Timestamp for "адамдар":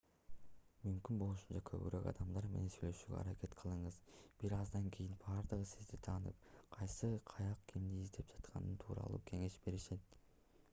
2.11-2.47